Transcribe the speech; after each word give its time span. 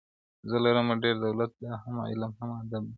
زه 0.49 0.55
لرمه 0.63 0.95
ډېر 1.03 1.15
دولت 1.25 1.51
دا 1.63 1.71
هم 1.83 1.95
علم 2.07 2.31
هم 2.39 2.49
آدب 2.59 2.83
دی, 2.85 2.89